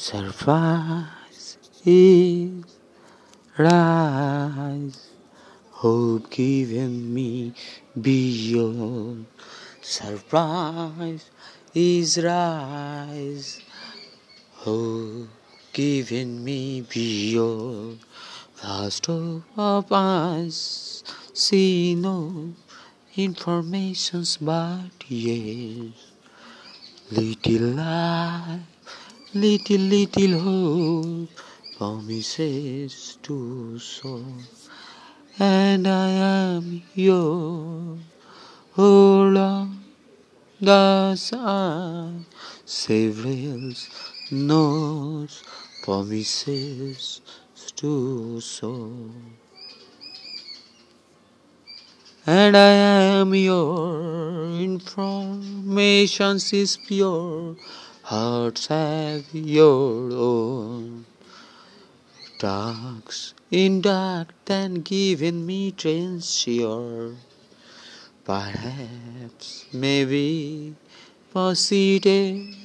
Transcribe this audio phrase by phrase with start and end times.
[0.00, 2.62] Surprise is
[3.58, 5.10] rise,
[5.72, 7.52] hope given me
[8.00, 9.26] beyond.
[9.82, 11.28] Surprise
[11.74, 13.60] is rise,
[14.52, 15.26] hope
[15.72, 17.98] given me beyond.
[18.54, 21.02] First of us,
[21.34, 22.54] see no
[23.16, 25.90] informations but yes,
[27.10, 28.77] little life
[29.34, 31.28] Little, little hope
[31.76, 34.24] promises to soar,
[35.38, 37.98] and I am yours.
[38.78, 39.84] Oh, long
[40.58, 42.10] thus I
[42.64, 43.74] several
[44.30, 45.42] knows
[45.82, 47.20] promises
[47.76, 49.10] to soar.
[52.26, 52.70] And I
[53.20, 57.56] am your information is pure
[58.08, 61.04] hearts have your own.
[62.38, 65.74] Talks in dark than given me
[66.22, 67.16] sure.
[68.24, 70.74] Perhaps, maybe,
[71.32, 72.56] proceeded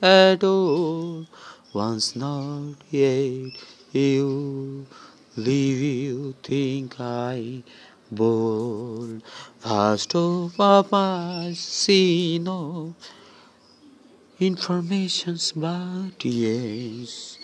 [0.00, 1.26] at all.
[1.72, 3.58] Once not yet,
[3.90, 4.86] you
[5.34, 7.64] leave you think I
[8.12, 9.20] bold.
[9.58, 12.94] First of all, see no
[14.42, 17.38] informations but yes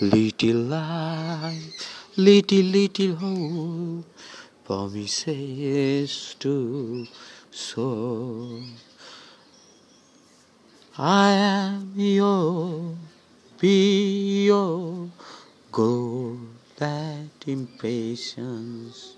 [0.00, 4.06] little light little little hope
[4.64, 7.06] promises to
[7.52, 8.62] soar
[10.98, 12.96] I am your
[13.60, 15.08] be your
[15.70, 16.36] go
[16.76, 19.14] that impatience.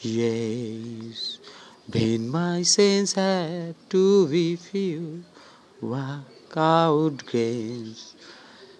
[0.00, 1.38] Yes
[1.92, 5.22] when my sense have to be few
[6.54, 8.14] out grace,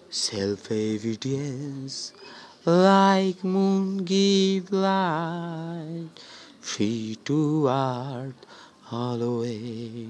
[0.09, 2.13] self-evidence,
[2.65, 6.09] like moon give light,
[6.61, 8.35] free to art
[8.91, 10.07] always.